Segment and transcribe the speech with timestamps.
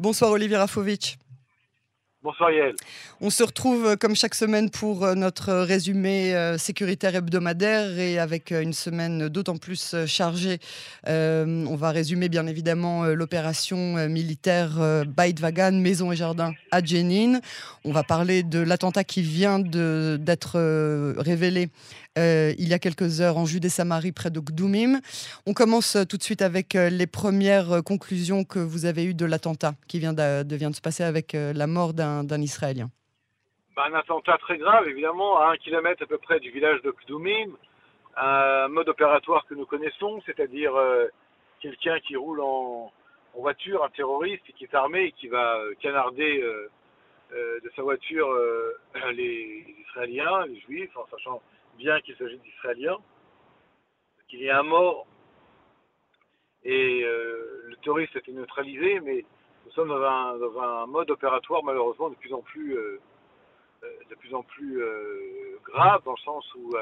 [0.00, 1.18] Bonsoir Olivier Rafovitch.
[2.22, 2.74] Bonsoir Yael.
[3.20, 8.18] On se retrouve euh, comme chaque semaine pour euh, notre résumé euh, sécuritaire hebdomadaire et
[8.18, 10.58] avec une semaine d'autant plus chargée.
[11.06, 17.40] on va résumer bien évidemment l'opération militaire Beit Vagan, Maison et Jardin à Jenin.
[17.84, 20.58] On va parler de l'attentat qui vient d'être
[21.18, 21.68] révélé
[22.18, 24.98] euh, il y a quelques heures en Judée-Samarie près de Gdoumim.
[25.46, 29.14] On commence euh, tout de suite avec euh, les premières conclusions que vous avez eues
[29.14, 32.90] de l'attentat qui vient de, se passer avec la mort d'un Israélien.
[33.76, 36.92] Bah, un attentat très grave, évidemment, à un kilomètre à peu près du village de
[37.04, 37.52] Gdoumim.
[38.16, 40.72] Un mode opératoire que nous connaissons, c'est-à-dire
[41.60, 42.92] quelqu'un qui roule en,
[43.34, 46.42] voiture, un terroriste qui est armé et qui va canarder
[47.32, 48.28] de sa voiture
[49.14, 51.40] les Israéliens, les Juifs, en sachant
[51.80, 52.98] bien qu'il s'agit d'Israéliens,
[54.28, 55.06] qu'il y ait un mort.
[56.62, 59.24] Et euh, le terroriste a été neutralisé, mais
[59.64, 63.00] nous sommes dans un, mode opératoire malheureusement de plus en plus, euh,
[63.82, 64.82] euh, de plus, en plus
[65.64, 66.74] grave, dans le sens où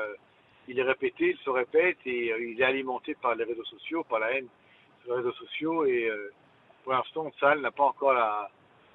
[0.66, 4.18] il est répété, il se répète et il est alimenté par les réseaux sociaux, par
[4.18, 4.48] la haine
[5.02, 6.10] sur les réseaux sociaux et
[6.82, 8.50] pour l'instant, Sahel n'a pas encore la,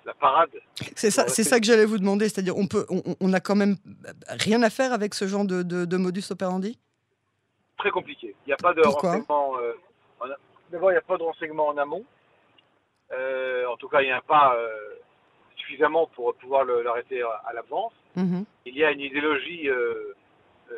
[0.05, 0.49] la parade.
[0.95, 2.85] C'est ça, c'est ça que j'allais vous demander, c'est-à-dire on peut,
[3.19, 3.75] on, n'a quand même
[4.27, 6.77] rien à faire avec ce genre de, modus operandi?
[7.77, 8.35] Très compliqué.
[8.45, 9.57] Il n'y a pas de renseignement.
[9.59, 9.73] Euh,
[10.71, 12.03] d'abord, il n'y a pas de renseignement en amont.
[13.11, 14.69] Euh, en tout cas, il n'y a pas euh,
[15.55, 17.93] suffisamment pour pouvoir l'arrêter à, l'avance.
[18.15, 18.45] Mhm.
[18.65, 19.69] Il y a une idéologie,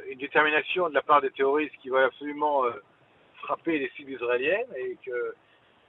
[0.10, 2.64] une détermination de la part des terroristes qui veulent absolument
[3.44, 5.36] frapper les cibles israéliennes et que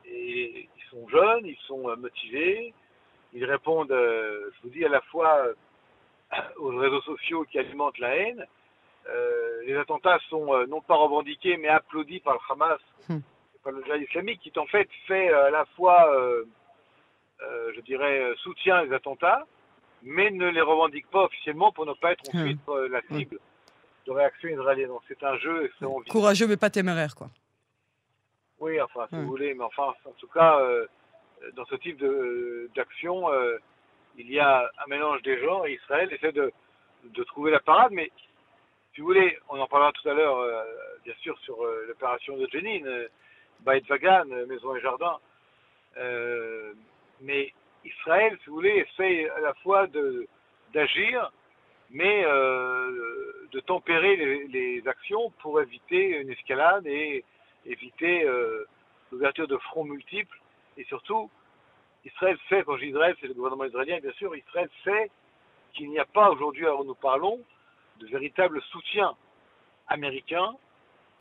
[0.08, 2.72] ils sont jeunes, ils sont motivés,
[3.32, 5.54] ils répondent, euh, je vous dis, à la fois euh,
[6.58, 8.44] aux réseaux sociaux qui alimentent la haine.
[9.08, 13.18] Euh, les attentats sont non pas revendiqués, mais applaudis par le Hamas, hmm.
[13.62, 16.10] par le djihad islamique, qui en fait fait à la fois,
[17.40, 19.46] je dirais, soutien les attentats,
[20.02, 22.36] mais ne les revendique pas officiellement pour ne pas être hmm.
[22.36, 22.60] ensuite
[22.90, 23.18] la hmm.
[23.18, 23.38] cible
[24.06, 24.88] de réaction israélienne.
[24.88, 25.70] Donc c'est un jeu.
[26.10, 27.28] Courageux mais pas téméraire, quoi.
[28.58, 30.58] Oui, enfin, si vous voulez, mais enfin, en tout cas,
[31.54, 32.02] dans ce type
[32.74, 33.58] d'action, euh,
[34.16, 36.52] il y a un mélange des genres et Israël essaie de,
[37.04, 37.92] de, trouver la parade.
[37.92, 38.10] Mais
[38.94, 40.64] si vous voulez, on en parlera tout à l'heure, euh,
[41.04, 43.06] bien sûr, sur euh, l'opération de Jenin,
[43.60, 45.18] Baït Vagan, Maison et Jardin.
[47.20, 47.52] mais
[47.84, 49.86] Israël, si vous voulez, essaie à la fois
[50.74, 51.32] d'agir,
[51.90, 57.24] mais de tempérer les, les, actions pour éviter une escalade et
[57.64, 58.28] éviter
[59.10, 60.38] l'ouverture de fronts multiples
[60.76, 61.30] et surtout,
[62.04, 65.10] Israël sait, quand je dis Israël, c'est le gouvernement israélien, bien sûr, Israël sait
[65.74, 67.40] qu'il n'y a pas aujourd'hui, alors nous parlons,
[68.00, 69.14] de véritable soutien
[69.88, 70.54] américain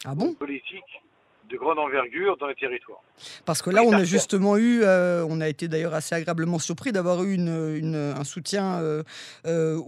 [0.05, 0.33] ah bon?
[0.33, 1.01] politique
[1.49, 3.01] de grande envergure dans les territoires.
[3.45, 6.91] Parce que là, on a justement eu, euh, on a été d'ailleurs assez agréablement surpris
[6.91, 9.03] d'avoir eu une, un soutien euh,
[9.45, 9.79] euh,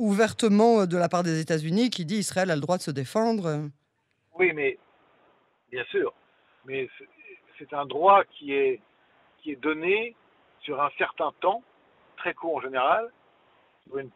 [0.00, 3.68] ouvertement de la part des États-Unis qui dit Israël a le droit de se défendre.
[4.38, 4.76] Oui, mais
[5.70, 6.12] bien sûr,
[6.66, 6.88] mais
[7.68, 8.80] c'est un droit qui est,
[9.38, 10.14] qui est donné
[10.60, 11.62] sur un certain temps,
[12.16, 13.10] très court en général,
[13.86, 14.10] sur une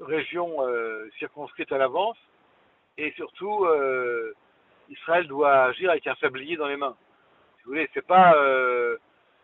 [0.00, 2.18] région euh, circonscrite à l'avance,
[2.98, 4.34] et surtout, euh,
[4.88, 6.96] Israël doit agir avec un sablier dans les mains.
[7.56, 8.96] Si vous voulez, c'est pas euh,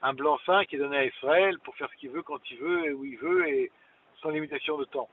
[0.03, 2.87] un blanc-seing qui est donné à Israël pour faire ce qu'il veut quand il veut
[2.87, 3.71] et où il veut et
[4.21, 5.09] sans limitation de temps.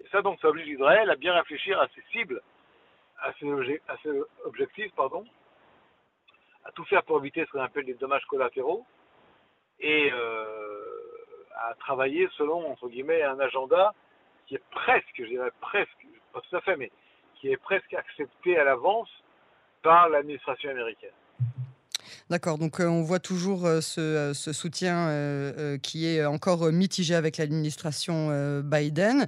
[0.00, 2.40] Et ça, donc, ça oblige Israël à bien réfléchir à ses cibles,
[3.20, 4.10] à ses, à ses
[4.44, 5.24] objectifs, pardon,
[6.64, 8.84] à tout faire pour éviter ce qu'on appelle des dommages collatéraux
[9.80, 11.02] et euh,
[11.56, 13.94] à travailler selon, entre guillemets, un agenda
[14.46, 16.90] qui est presque, je dirais presque, pas tout à fait, mais
[17.36, 19.10] qui est presque accepté à l'avance
[19.82, 21.10] par l'administration américaine.
[22.32, 25.10] D'accord, donc euh, on voit toujours euh, euh, ce, soutien
[25.82, 29.26] qui est encore mitigé avec l'administration Biden.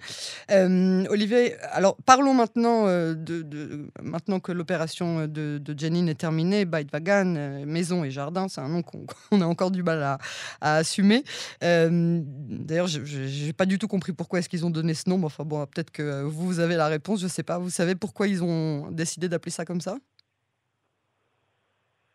[1.11, 8.05] Olivier, alors parlons maintenant, de, maintenant que l'opération de, de Jenin est terminée, Vagan, maison
[8.05, 9.05] et jardin, c'est un nom qu'on
[9.43, 10.19] a encore du mal à,
[10.63, 11.25] assumer.
[11.61, 15.45] D'ailleurs, je n'ai pas du tout compris pourquoi est-ce qu'ils ont donné ce nom, enfin
[15.45, 17.59] bon, peut-être que vous avez la réponse, je ne sais pas.
[17.59, 19.99] Vous savez pourquoi ils ont décidé d'appeler ça comme ça?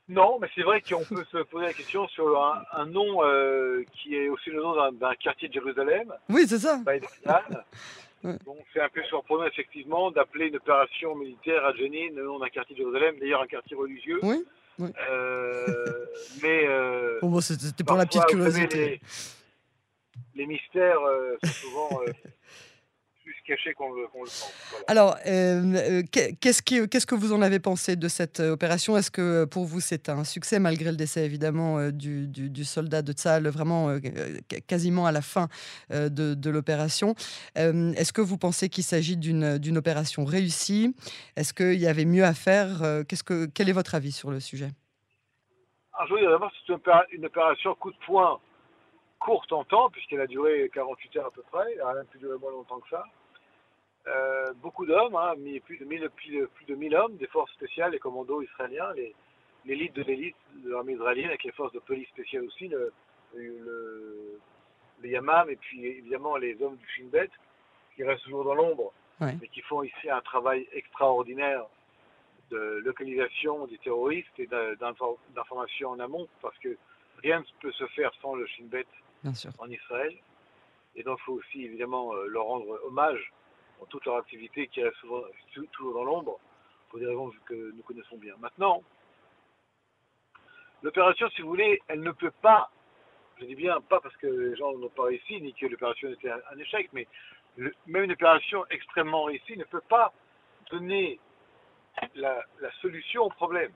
[0.09, 4.15] Non, mais c'est vrai qu'on peut se poser la question sur un, nom euh, qui
[4.15, 6.11] est aussi le nom d'un quartier de Jérusalem.
[6.29, 6.81] Oui, c'est ça.
[8.23, 12.50] Donc c'est un peu surprenant effectivement d'appeler une opération militaire à Jenin le nom d'un
[12.50, 14.19] quartier de Jérusalem, d'ailleurs un quartier religieux.
[14.23, 14.44] Oui.
[14.81, 16.06] Euh,
[16.41, 19.00] mais euh, bon, c'était pour la petite curiosité.
[20.35, 21.00] les, mystères
[21.44, 22.01] sont souvent
[23.50, 24.54] caché qu'on le, pense.
[24.88, 28.96] Alors, euh, qu'est-ce, qu'est-ce que vous en avez pensé de cette opération?
[28.96, 33.12] Est-ce que pour vous c'est un succès malgré le décès évidemment du, du, soldat de
[33.12, 33.98] Tsahal vraiment
[34.68, 35.48] quasiment à la fin
[35.90, 37.16] de, de l'opération?
[37.56, 40.96] Est-ce que vous pensez qu'il s'agit d'une, opération réussie?
[41.36, 42.81] Est-ce qu'il y avait mieux à faire?
[43.07, 44.69] Qu'est-ce que, Quel est votre avis sur le sujet?
[45.94, 48.40] Alors, Je veux dire d'abord c'est une opération coup de poing
[49.19, 52.19] courte en temps, puisqu'elle a duré 48 heures à peu près, elle n'a même plus
[52.19, 53.04] duré moins longtemps que ça.
[54.09, 55.33] Euh, beaucoup d'hommes, hein,
[55.65, 58.91] plus, de 1000, plus, de, 1000 hommes, des forces spéciales, les commandos israéliens,
[59.65, 62.91] l'élite de l'élite de l'armée israélienne, avec les forces de police spéciales aussi, le,
[63.35, 64.39] le,
[65.03, 67.29] Yamam, et puis évidemment les hommes du Shin Bet,
[67.95, 71.65] qui restent toujours dans l'ombre, mais qui font ici un travail extraordinaire
[72.50, 76.77] de localisation des terroristes et d'information en amont, parce que
[77.21, 78.88] rien ne peut se faire sans le Shin Bet
[79.59, 80.15] en Israël.
[80.95, 83.31] Et donc, il faut aussi évidemment euh, leur rendre hommage
[83.79, 84.97] pour toute leur activité qui reste
[85.71, 86.37] toujours dans l'ombre,
[86.89, 88.35] pour des raisons que nous connaissons bien.
[88.39, 88.83] Maintenant,
[90.83, 92.69] l'opération, si vous voulez, elle ne peut pas,
[93.39, 96.29] je dis bien pas parce que les gens n'ont pas réussi, ni que l'opération était
[96.29, 97.07] un, échec, mais
[97.87, 100.13] même une opération extrêmement réussie ne peut pas
[100.69, 101.19] donner
[102.15, 103.71] la, la solution au problème.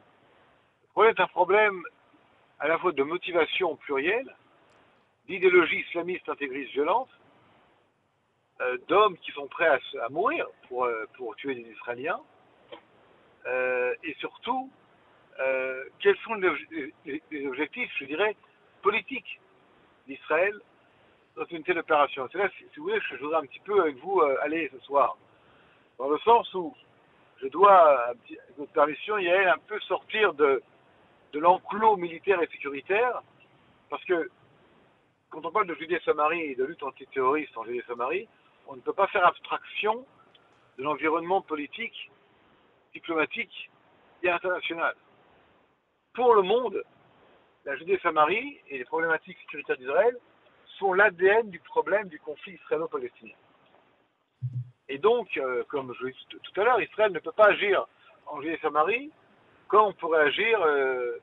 [0.82, 1.82] Le problème est un problème
[2.60, 4.36] à la fois de motivation plurielle,
[5.28, 7.10] d'idéologie islamiste intégriste violente,
[8.62, 12.20] euh, d'hommes qui sont prêts à, mourir pour, euh, pour, tuer des Israéliens,
[13.48, 14.70] euh, et surtout,
[16.00, 18.36] quels sont les, objectifs, je dirais,
[18.84, 19.42] politiques
[20.08, 20.54] d'Israël
[21.36, 22.30] dans une telle opération?
[22.32, 25.18] C'est là, si, vous voulez, je voudrais un petit peu avec vous aller ce soir,
[25.98, 26.76] dans le sens où
[27.42, 30.62] je dois, avec votre permission, y aller un peu sortir de,
[31.34, 33.24] de l'enclos militaire et sécuritaire,
[33.90, 34.30] parce que
[35.32, 38.28] quand on parle de Judée-Samarie et de lutte antiterroriste en Judée-Samarie,
[38.68, 40.06] on ne peut pas faire abstraction
[40.78, 42.12] de l'environnement politique,
[42.94, 43.70] diplomatique
[44.24, 44.96] et international.
[46.14, 46.84] Pour le monde,
[47.66, 50.18] la Judée-Samarie et les problématiques sécuritaires d'Israël
[50.80, 53.36] sont l'ADN du problème du conflit israélo-palestinien.
[54.90, 57.86] Et donc, euh, comme je l'ai dit tout à l'heure, Israël ne peut pas agir
[58.28, 59.12] en Judée-Samarie
[59.68, 61.18] comme on pourrait agir euh,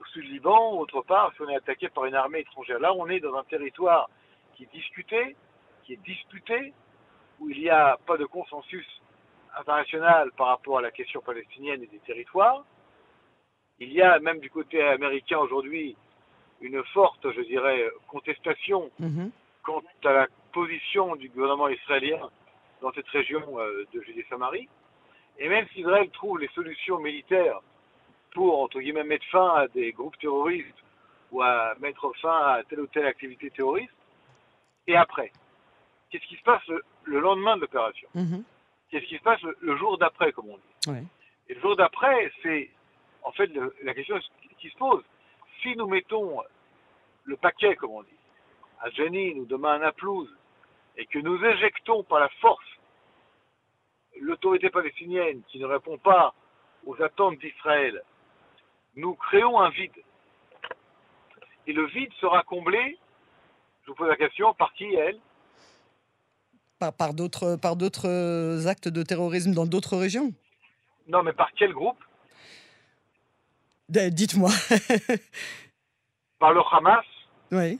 [0.00, 2.78] au sud du Liban ou autre part si on est attaqué par une armée étrangère.
[2.80, 4.08] Là, on est dans un territoire
[4.54, 5.36] qui est discuté,
[5.92, 6.72] qui est disputé,
[7.40, 8.86] où il n'y a pas de consensus
[9.58, 12.64] international par rapport à la question palestinienne et des territoires.
[13.78, 15.96] Il y a même du côté américain aujourd'hui
[16.60, 19.30] une forte, je dirais, contestation mm-hmm.
[19.62, 22.30] quant à la position du gouvernement israélien
[22.80, 24.68] dans cette région euh, de Judée-Samarie.
[25.38, 27.60] Et même si Israël trouve les solutions militaires
[28.32, 30.68] pour, entre guillemets, mettre fin à des groupes terroristes
[31.32, 33.92] ou à mettre fin à telle ou telle activité terroriste,
[34.86, 35.32] et après
[36.12, 36.62] Qu'est-ce qui se passe
[37.04, 38.44] le, lendemain de l'opération mhm.
[38.90, 41.06] Qu'est-ce qui se passe le, jour d'après, comme on dit
[41.48, 42.70] Et le jour d'après, c'est
[43.22, 43.50] en fait
[43.82, 44.18] la question
[44.58, 45.02] qui se pose.
[45.62, 46.42] Si nous mettons
[47.24, 48.08] le paquet, comme on dit,
[48.80, 50.30] à Jenin ou demain à Naplouse,
[50.98, 52.62] et que nous éjectons par la force
[54.20, 56.34] l'autorité palestinienne qui ne répond pas
[56.84, 58.02] aux attentes d'Israël,
[58.96, 60.02] nous créons un vide.
[61.66, 62.98] Et le vide sera comblé,
[63.84, 65.18] je vous pose la question, par qui elle?
[66.90, 67.14] Par,
[67.60, 70.32] par d'autres actes de terrorisme dans d'autres régions?
[71.06, 72.02] Non, mais par quel groupe?
[73.88, 74.50] Dites-moi.
[76.38, 77.04] par le Hamas
[77.52, 77.78] oui.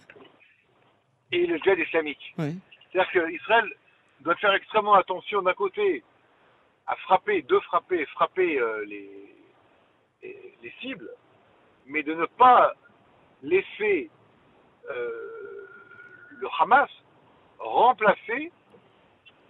[1.33, 2.35] et le djihad islamique.
[2.39, 2.59] Oui.
[2.93, 3.73] C'est-à-dire qu'Israël
[4.21, 6.05] doit faire extrêmement attention d'un côté
[6.87, 9.35] à frapper, de frapper, frapper euh, les,
[10.23, 11.11] les, cibles,
[11.87, 12.73] mais de ne pas
[13.43, 14.11] laisser
[14.91, 15.69] euh,
[16.31, 16.91] le Hamas
[17.59, 18.53] remplacer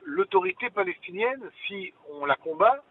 [0.05, 2.83] l'autorité palestinienne si on la combat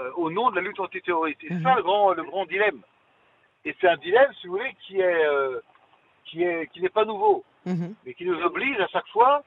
[0.00, 1.40] euh, au nom de la lutte antiterroriste.
[1.42, 1.76] C'est ça mhm.
[1.76, 2.82] le grand, le grand dilemme.
[3.64, 5.24] Et c'est un dilemme, si vous voulez, qui est,
[6.26, 7.94] qui est, qui n'est pas nouveau, mhm.
[8.04, 9.42] mais qui nous oblige à chaque fois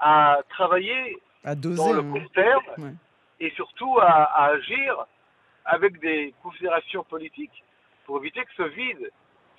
[0.00, 2.96] à travailler dans le court terme
[3.40, 5.06] et surtout à, agir
[5.64, 7.64] avec des considérations politiques
[8.06, 9.10] pour éviter que ce vide,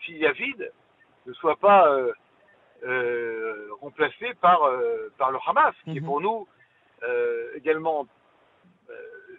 [0.03, 0.71] s'il y a vide,
[1.25, 2.13] ne soit pas euh,
[2.83, 6.05] euh, remplacé par, euh, par le Hamas, qui est mhm.
[6.05, 6.47] pour nous
[7.55, 8.07] également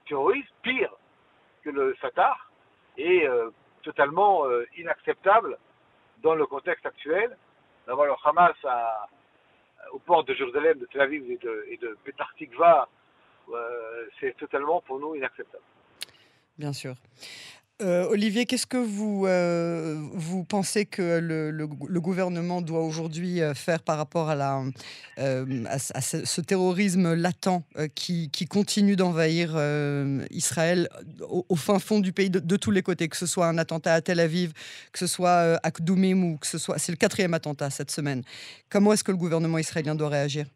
[0.06, 0.92] terroriste, pire
[1.62, 2.36] que le Fatah,
[2.96, 3.26] et
[3.82, 4.44] totalement
[4.76, 5.58] inacceptable
[6.22, 7.36] dans le contexte actuel
[7.86, 9.08] d'avoir le Hamas à,
[9.92, 11.96] aux portes de Jérusalem, de Tel Aviv et de, et de
[14.20, 15.62] c'est totalement pour nous inacceptable.
[16.58, 16.94] Bien sûr.
[17.82, 20.00] Euh, Olivier, qu'est-ce que vous, euh,
[20.48, 24.62] pensez que le, gouvernement doit aujourd'hui euh, faire par rapport à,
[25.18, 27.62] ce terrorisme latent
[27.94, 29.56] qui, continue d'envahir
[30.30, 30.88] Israël
[31.20, 34.00] au, fin fond du pays de, tous les côtés, que ce soit un attentat à
[34.00, 34.52] Tel Aviv,
[34.92, 36.78] que ce soit à Kdoumim ou que ce soit...
[36.78, 38.22] C'est le quatrième attentat cette semaine.
[38.70, 40.46] Comment est-ce que le gouvernement israélien doit réagir?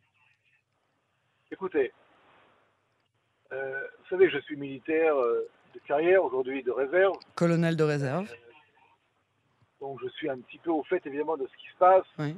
[1.53, 1.93] Écoutez,
[3.51, 3.57] vous
[4.09, 5.15] savez, je suis militaire
[5.75, 8.29] de carrière, aujourd'hui de réserve, Colonel de réserve.
[9.81, 12.37] donc je suis un petit peu au fait évidemment de ce qui se passe, Oui.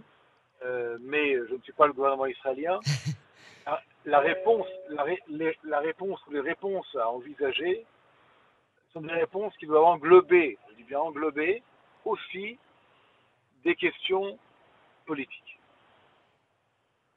[0.65, 2.81] euh, mais je ne suis pas le gouvernement israélien.
[3.65, 7.87] Ah, La réponse, la, ré- les- la réponse ou les réponses à envisager
[8.93, 11.63] sont des réponses qui doivent englober, je dis bien englober,
[12.05, 12.59] aussi
[13.63, 14.37] des questions
[15.07, 15.61] politiques.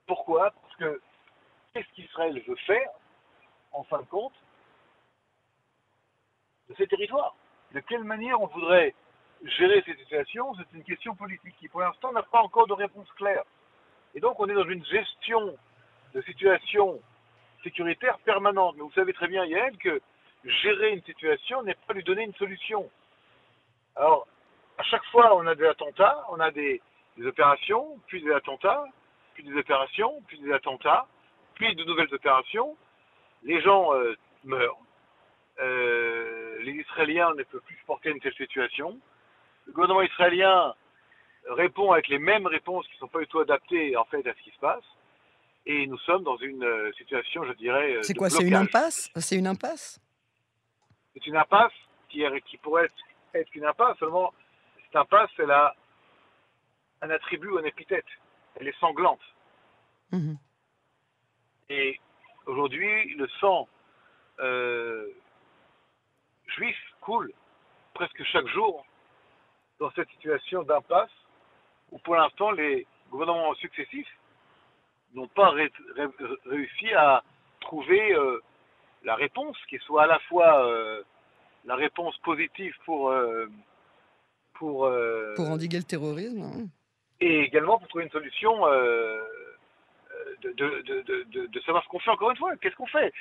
[0.06, 0.52] Pourquoi?
[0.52, 1.02] Parce que
[1.74, 2.90] qu'est-ce qu'Israël veut faire,
[3.72, 4.34] en fin de compte,
[6.70, 7.36] de ces territoires
[7.74, 8.94] De quelle manière on voudrait
[9.44, 13.12] gérer ces situations C'est une question politique qui, pour l'instant, n'a pas encore de réponse
[13.14, 13.44] claire.
[14.14, 15.56] Et donc, on est dans une gestion
[16.14, 17.00] de situation
[17.64, 18.76] sécuritaire permanente.
[18.78, 20.02] Mais vous savez très bien, Yael, que
[20.46, 22.90] gérer une situation n'est pas lui donner une solution.
[23.96, 24.28] Alors,
[24.78, 26.82] à chaque fois, on a des attentats, on a des,
[27.26, 28.84] opérations, puis des attentats,
[29.34, 31.08] puis des opérations, puis des attentats,
[31.56, 32.76] puis de nouvelles opérations.
[33.44, 34.78] Les gens euh, meurent.
[35.60, 39.00] Euh, les Israéliens ne peuvent plus supporter une telle situation.
[39.68, 40.74] Le gouvernement israélien
[41.50, 44.34] répond avec les mêmes réponses qui ne sont pas du tout adaptées en fait à
[44.34, 44.84] ce qui se passe.
[45.66, 49.10] Et nous sommes dans une euh, situation, je dirais, euh, C'est quoi C'est une impasse?
[49.16, 50.00] C'est une impasse?
[51.14, 51.74] C'est une impasse
[52.10, 52.94] qui, est- qui pourrait être,
[53.34, 54.34] être une impasse, seulement
[54.86, 55.76] cette impasse, elle a
[57.02, 58.06] un attribut ou un épithète.
[58.56, 59.22] Elle est sanglante.
[60.12, 60.38] Mhm.
[61.70, 62.00] Et
[62.46, 63.68] aujourd'hui, le sang
[64.40, 65.08] euh,
[66.56, 67.32] juif coule
[67.94, 68.86] presque chaque jour
[69.80, 71.12] dans cette situation d'impasse
[71.92, 74.08] où pour l'instant les gouvernements successifs
[75.14, 76.08] n'ont pas ré- ré-
[76.46, 77.24] réussi à
[77.62, 78.42] trouver euh,
[79.04, 81.04] la réponse qui soit à la fois euh,
[81.66, 83.48] la réponse positive pour euh,
[84.54, 84.90] pour,
[85.36, 86.68] Pour endiguer le terrorisme hein.
[87.20, 88.66] et également pour trouver une solution
[90.42, 90.52] de,
[91.48, 92.56] de, savoir ce qu'on fait encore une fois.
[92.58, 93.12] Qu'est-ce qu'on fait?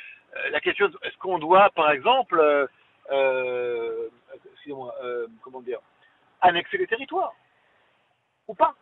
[0.51, 2.69] La question, est-ce qu'on doit, par exemple,
[3.11, 4.09] euh, euh,
[4.53, 5.81] excusez-moi, euh, comment dire,
[6.41, 7.35] annexer les territoires
[8.49, 8.75] ou pas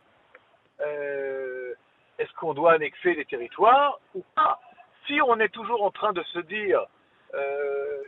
[0.81, 1.73] Euh,
[2.17, 4.59] Est-ce qu'on doit annexer les territoires ou pas
[5.05, 6.85] Si on est toujours en train de se dire,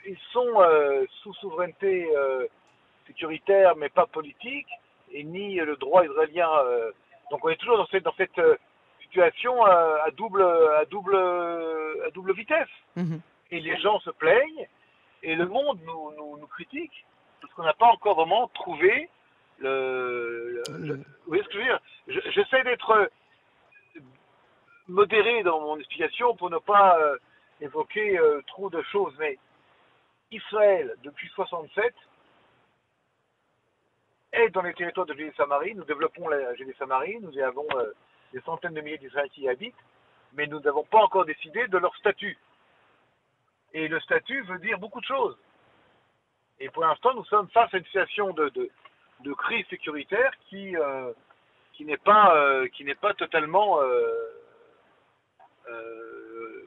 [0.05, 0.53] ils sont
[1.21, 2.07] sous souveraineté
[3.07, 4.67] sécuritaire mais pas politique,
[5.11, 6.49] et ni le droit israélien.
[7.31, 8.41] donc on est toujours dans cette, dans cette
[9.01, 12.75] situation à, double, à, double, à double vitesse.
[12.95, 13.21] Mhm.
[13.51, 14.67] Et les gens se plaignent,
[15.31, 17.05] et le monde nous, nous, nous critique,
[17.41, 19.09] parce qu'on n'a pas encore vraiment trouvé
[19.59, 20.61] le...
[20.69, 21.79] le- Le- Vous voyez ce que je veux dire?
[22.07, 23.09] Je- J'essaie d'être
[24.87, 27.17] modéré dans mon explication pour ne pas euh,
[27.61, 29.37] évoquer euh, trop de choses, mais
[30.31, 31.93] Israël, depuis 67,
[34.33, 35.75] est dans les territoires de Judée-Samarie.
[35.75, 37.19] Nous développons la Judée-Samarie.
[37.21, 37.93] Nous y avons euh,
[38.33, 39.75] des centaines de milliers d'Israéliens qui y habitent,
[40.33, 42.37] mais nous n'avons pas encore décidé de leur statut.
[43.75, 45.37] Et le statut veut dire beaucoup de choses.
[46.61, 48.69] Et pour l'instant, nous sommes face à une situation de,
[49.33, 51.11] crise sécuritaire qui, euh,
[51.73, 54.13] qui n'est pas, euh, qui n'est pas totalement, euh,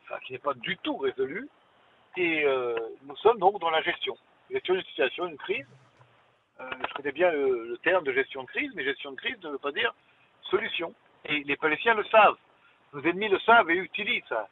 [0.02, 1.48] enfin, qui n'est pas du tout résolue.
[2.18, 2.44] Et
[3.04, 4.14] nous sommes donc dans la gestion.
[4.50, 5.66] Gestion d'une situation, une crise.
[6.58, 9.50] Je connais bien le, le terme de gestion de crise, mais gestion de crise ne
[9.50, 9.94] veut pas dire
[10.42, 10.92] solution.
[11.24, 12.36] Et les Palestiniens le savent.
[12.92, 14.46] Nos ennemis le savent et utilisent ça.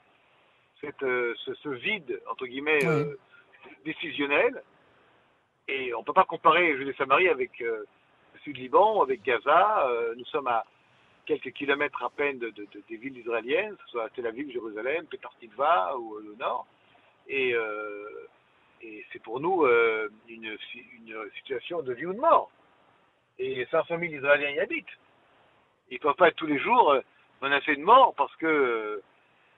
[0.80, 2.92] Cette, euh, ce, ce vide, entre guillemets, Oui.
[2.92, 3.16] euh,
[3.84, 4.62] décisionnel.
[5.68, 7.84] Et on ne peut pas comparer Judée-Samarie avec euh,
[8.34, 9.88] le sud-Liban, avec Gaza.
[9.88, 10.64] Euh, nous sommes à
[11.24, 14.50] quelques kilomètres à peine de, de- de- des villes israéliennes, que ce soit Tel Aviv,
[14.52, 16.66] Jérusalem, Petah Tikva ou le nord.
[17.28, 17.56] Et,
[18.82, 19.66] et c'est pour nous
[20.28, 20.56] une,
[20.98, 22.48] une situation de vie ou de mort.
[23.40, 24.86] Et 500 000 Israéliens y habitent.
[25.90, 26.96] Ils ne peuvent pas être tous les jours
[27.42, 29.02] menacés de mort parce que,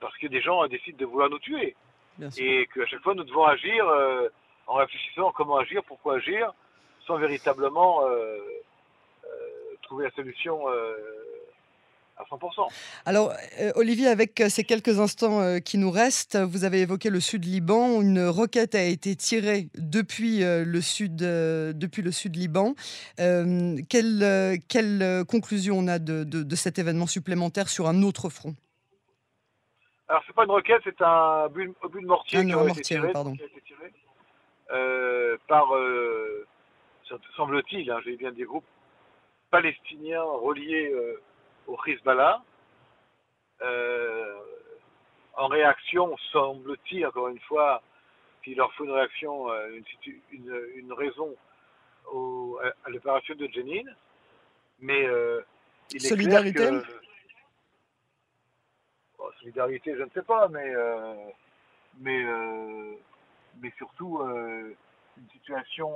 [0.00, 1.75] parce que des gens euh, décident de vouloir nous tuer
[2.43, 4.28] et qu'à chaque fois nous devons agir euh,
[4.67, 6.52] en réfléchissant à comment agir, pourquoi agir,
[7.07, 8.38] sans véritablement euh,
[9.25, 9.28] euh,
[9.83, 10.67] trouver la solution
[12.17, 12.69] à 100%.
[13.07, 13.33] Alors,
[13.76, 18.02] Olivier, avec ces quelques instants qui nous restent, vous avez évoqué le sud Liban.
[18.02, 22.75] Une roquette a été tirée depuis le sud, depuis le sud Liban.
[23.21, 28.28] Euh, quelle, quelle, conclusion on a de, de- de cet événement supplémentaire sur un autre
[28.31, 28.57] front?
[30.09, 32.62] Alors c'est pas une roquette, c'est un but, obus de mortier Ah qui non, a
[32.62, 33.35] été mortier, tiré, pardon.
[33.35, 33.93] qui a été tiré,
[34.71, 36.47] euh, par euh,
[37.37, 38.65] semble-t-il, hein, j'ai bien des groupes
[39.50, 41.21] palestiniens reliés euh,
[41.67, 42.43] au Hezbollah.
[45.37, 47.81] En réaction, semble-t-il, encore une fois,
[48.43, 49.47] qu'il leur faut une réaction,
[50.33, 51.33] une, une, raison
[52.12, 53.85] au, à, l'opération de Jenin.
[54.81, 55.07] Mais
[55.93, 56.55] il est solidarité.
[56.55, 57.08] Clair que,
[59.40, 60.73] solidarité, je ne sais pas, mais
[62.00, 62.25] mais
[63.61, 65.95] mais surtout une situation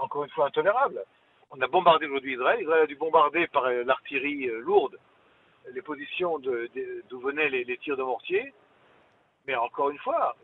[0.00, 1.04] encore une fois intolérable.
[1.50, 2.60] On a bombardé aujourd'hui Israël.
[2.60, 4.98] Israël a dû bombarder par euh, l'artillerie euh, lourde
[5.72, 8.52] les positions d'où venaient les, tirs de mortier.
[9.46, 10.36] Mais encore une fois,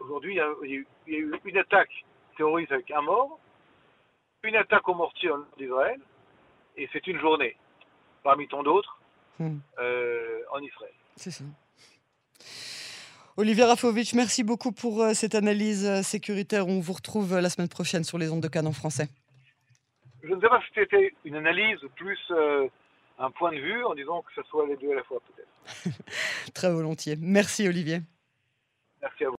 [0.00, 2.04] aujourd'hui, il, y a eu une attaque
[2.36, 3.38] terroriste avec un mort,
[4.42, 6.00] une attaque au mortier en d'Israël,
[6.76, 7.56] et c'est une journée,
[8.24, 8.98] parmi tant d'autres,
[9.38, 9.58] hmm.
[9.78, 10.92] euh, en Israël.
[11.16, 11.44] C'est ça.
[13.36, 16.68] Olivier Rafovitch, merci beaucoup pour cette analyse sécuritaire.
[16.68, 19.08] On vous retrouve la semaine prochaine sur les ondes de Cannes en français
[20.24, 22.66] je ne sais pas si c'était une analyse ou plus euh,
[23.18, 26.52] un point de vue en disant que ce soit les deux à la fois peut-être.
[26.54, 27.16] Très volontiers.
[27.20, 28.00] Merci Olivier.
[29.02, 29.32] Merci à vous.